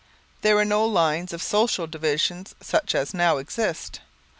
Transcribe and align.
There 0.41 0.55
were 0.55 0.65
no 0.65 0.83
lines 0.83 1.31
of 1.31 1.43
social 1.43 1.85
division 1.85 2.47
such 2.59 2.95
as 2.95 3.13
now 3.13 3.37
exist. 3.37 3.99